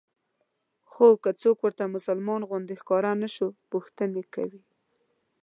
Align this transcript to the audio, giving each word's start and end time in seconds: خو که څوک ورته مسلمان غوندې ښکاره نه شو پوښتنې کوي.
خو 0.91 1.07
که 1.23 1.31
څوک 1.41 1.57
ورته 1.61 1.85
مسلمان 1.95 2.41
غوندې 2.49 2.75
ښکاره 2.81 3.11
نه 3.23 3.29
شو 3.35 3.47
پوښتنې 3.71 4.23
کوي. 4.33 4.61